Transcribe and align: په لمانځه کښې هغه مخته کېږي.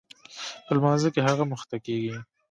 په 0.65 0.71
لمانځه 0.75 1.09
کښې 1.13 1.21
هغه 1.27 1.43
مخته 1.51 1.77
کېږي. 1.85 2.13